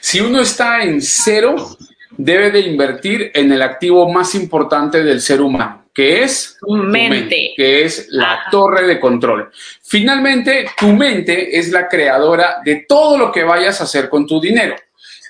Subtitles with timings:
[0.00, 1.76] Si uno está en cero,
[2.18, 7.52] debe de invertir en el activo más importante del ser humano, que es tu mente,
[7.56, 9.50] que es la torre de control.
[9.82, 14.40] Finalmente, tu mente es la creadora de todo lo que vayas a hacer con tu
[14.40, 14.74] dinero.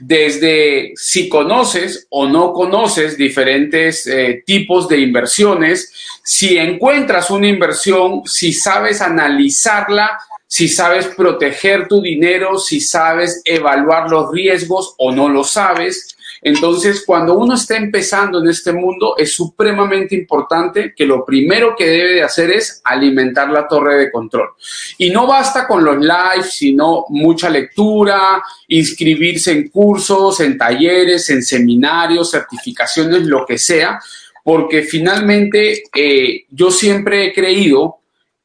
[0.01, 8.23] Desde si conoces o no conoces diferentes eh, tipos de inversiones, si encuentras una inversión,
[8.25, 15.29] si sabes analizarla, si sabes proteger tu dinero, si sabes evaluar los riesgos o no
[15.29, 21.25] lo sabes, entonces, cuando uno está empezando en este mundo, es supremamente importante que lo
[21.25, 24.51] primero que debe de hacer es alimentar la torre de control.
[24.99, 31.43] Y no basta con los lives, sino mucha lectura, inscribirse en cursos, en talleres, en
[31.43, 33.99] seminarios, certificaciones, lo que sea,
[34.45, 37.97] porque finalmente eh, yo siempre he creído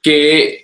[0.01, 0.62] que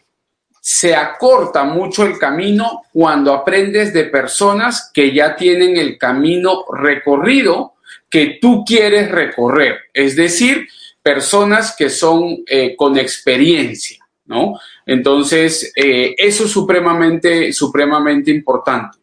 [0.62, 7.76] se acorta mucho el camino cuando aprendes de personas que ya tienen el camino recorrido
[8.10, 10.68] que tú quieres recorrer, es decir,
[11.02, 14.60] personas que son eh, con experiencia, ¿no?
[14.86, 18.98] Entonces, eh, eso es supremamente, supremamente importante.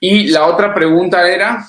[0.00, 1.66] Y la otra pregunta era...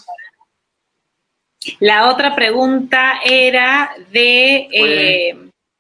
[1.80, 5.38] La otra pregunta era de, eh,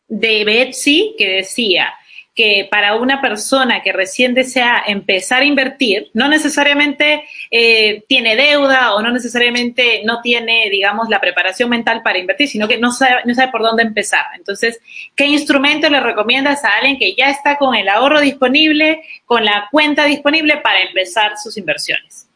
[0.08, 1.92] de Betsy, que decía,
[2.34, 8.96] que para una persona que recién desea empezar a invertir, no necesariamente eh, tiene deuda
[8.96, 13.22] o no necesariamente no tiene, digamos, la preparación mental para invertir, sino que no sabe,
[13.26, 14.26] no sabe por dónde empezar.
[14.36, 14.80] Entonces,
[15.16, 19.68] ¿qué instrumento le recomiendas a alguien que ya está con el ahorro disponible, con la
[19.70, 22.31] cuenta disponible para empezar sus inversiones?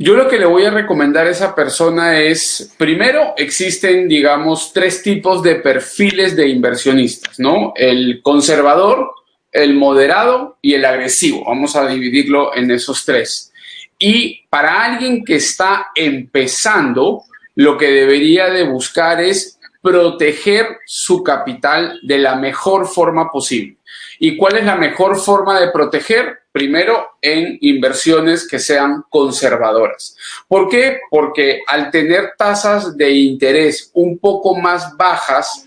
[0.00, 5.02] Yo lo que le voy a recomendar a esa persona es, primero, existen, digamos, tres
[5.02, 7.72] tipos de perfiles de inversionistas, ¿no?
[7.74, 9.10] El conservador,
[9.50, 11.44] el moderado y el agresivo.
[11.44, 13.52] Vamos a dividirlo en esos tres.
[13.98, 17.24] Y para alguien que está empezando,
[17.56, 19.57] lo que debería de buscar es
[19.88, 23.78] proteger su capital de la mejor forma posible.
[24.18, 26.40] ¿Y cuál es la mejor forma de proteger?
[26.52, 30.14] Primero, en inversiones que sean conservadoras.
[30.46, 31.00] ¿Por qué?
[31.08, 35.66] Porque al tener tasas de interés un poco más bajas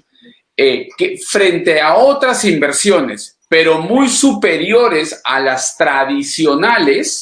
[0.55, 0.89] eh,
[1.27, 7.19] frente a otras inversiones, pero muy superiores a las tradicionales,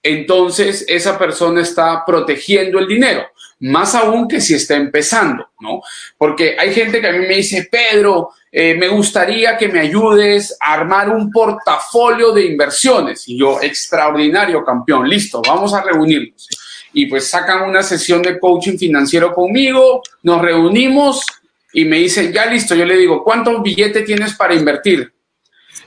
[0.00, 3.26] entonces esa persona está protegiendo el dinero
[3.60, 5.82] más aún que si está empezando, ¿no?
[6.16, 10.56] Porque hay gente que a mí me dice, Pedro, eh, me gustaría que me ayudes
[10.60, 13.28] a armar un portafolio de inversiones.
[13.28, 16.48] Y yo, extraordinario, campeón, listo, vamos a reunirnos.
[16.92, 21.24] Y pues sacan una sesión de coaching financiero conmigo, nos reunimos
[21.72, 25.12] y me dicen, ya listo, yo le digo, ¿cuántos billetes tienes para invertir?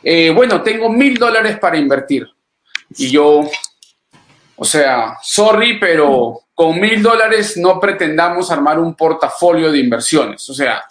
[0.01, 2.27] Eh, bueno, tengo mil dólares para invertir.
[2.95, 3.41] Y yo,
[4.55, 10.49] o sea, sorry, pero con mil dólares no pretendamos armar un portafolio de inversiones.
[10.49, 10.83] O sea,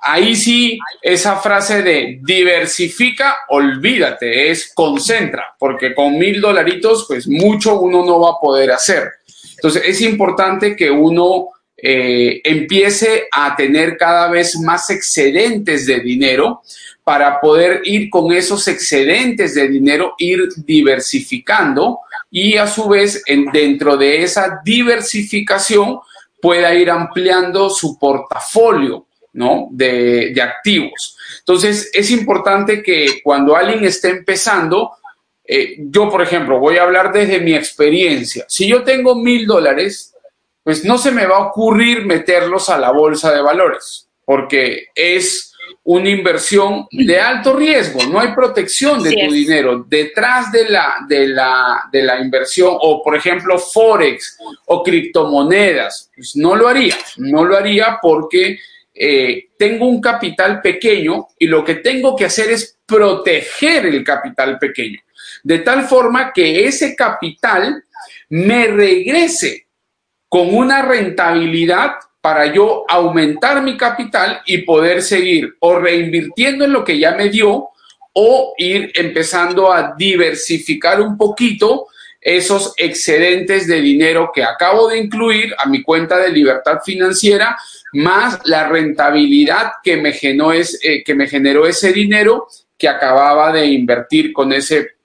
[0.00, 7.80] ahí sí, esa frase de diversifica, olvídate, es concentra, porque con mil dolaritos, pues mucho
[7.80, 9.10] uno no va a poder hacer.
[9.54, 16.62] Entonces, es importante que uno eh, empiece a tener cada vez más excedentes de dinero
[17.04, 22.00] para poder ir con esos excedentes de dinero, ir diversificando
[22.38, 26.00] y a su vez en, dentro de esa diversificación
[26.38, 29.68] pueda ir ampliando su portafolio ¿no?
[29.70, 31.16] de, de activos.
[31.38, 34.90] Entonces, es importante que cuando alguien esté empezando,
[35.46, 38.44] eh, yo, por ejemplo, voy a hablar desde mi experiencia.
[38.48, 40.14] Si yo tengo mil dólares,
[40.62, 45.54] pues no se me va a ocurrir meterlos a la bolsa de valores, porque es
[45.84, 49.84] una inversión de alto riesgo, no hay protección de tu dinero.
[49.88, 56.10] Detrás de la, de, la, de la inversión o, por ejemplo, Forex o criptomonedas.
[56.14, 58.58] Pues no lo haría, no lo haría porque
[58.98, 64.58] eh, tengo un capital pequeño y lo que tengo que hacer es proteger el capital
[64.58, 65.00] pequeño,
[65.42, 67.84] de tal forma que ese capital
[68.30, 69.66] me regrese
[70.28, 76.82] con una rentabilidad para yo aumentar mi capital y poder seguir o reinvirtiendo en lo
[76.82, 77.68] que ya me dio
[78.14, 81.86] o ir empezando a diversificar un poquito
[82.20, 87.56] esos excedentes de dinero que acabo de incluir a mi cuenta de libertad financiera,
[87.92, 93.66] más la rentabilidad que me generó, eh, que me generó ese dinero que acababa de
[93.66, 94.95] invertir con ese,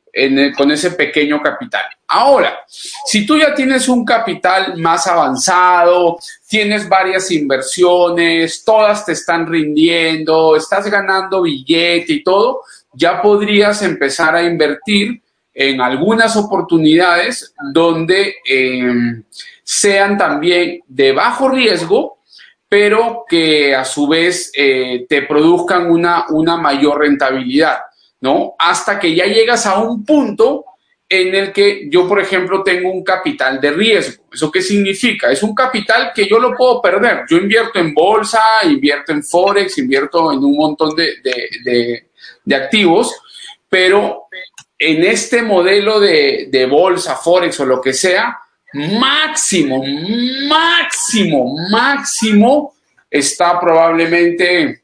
[0.58, 1.84] con ese pequeño capital.
[2.08, 9.48] Ahora, si tú ya tienes un capital más avanzado, tienes varias inversiones, todas te están
[9.48, 12.62] rindiendo, estás ganando billete y todo,
[12.94, 15.22] ya podrías empezar a invertir
[15.54, 19.24] en algunas oportunidades donde em,
[19.64, 22.20] sean también de bajo riesgo,
[22.68, 27.80] pero que a su vez eh, te produzcan una, una mayor rentabilidad,
[28.22, 28.56] ¿no?
[28.58, 30.66] Hasta que ya llegas a un punto
[31.10, 34.24] en el que yo, por ejemplo, tengo un capital de riesgo.
[34.32, 35.30] ¿Eso qué significa?
[35.30, 37.26] Es un capital que yo lo puedo perder.
[37.30, 41.18] Yo invierto en bolsa, invierto en Forex, invierto en un montón de,
[42.46, 43.14] de activos,
[43.68, 44.28] pero
[44.82, 48.40] en este modelo de, de, bolsa, forex o lo que sea,
[48.74, 49.84] máximo,
[50.48, 52.74] máximo, máximo
[53.10, 54.82] está probablemente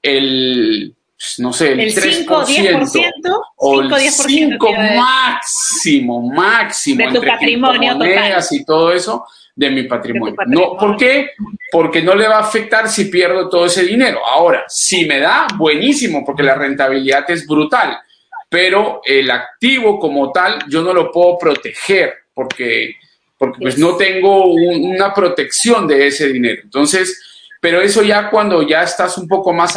[0.00, 0.95] el,
[1.38, 7.06] no sé, el, 3%, 10%, o el 5, máximo, máximo.
[7.06, 8.44] De tu patrimonio total.
[8.50, 10.34] y todo eso, de mi patrimonio.
[10.46, 11.30] no, ¿Por qué?
[11.72, 14.20] Porque no le va a afectar si pierdo todo ese dinero.
[14.26, 17.98] Ahora, si me da, buenísimo, porque la rentabilidad es brutal
[18.48, 22.94] pero el activo como tal yo no lo puedo proteger porque,
[23.36, 26.62] porque pues no tengo una protección de ese dinero.
[26.64, 27.20] Entonces,
[27.60, 29.76] pero eso ya cuando ya estás un poco más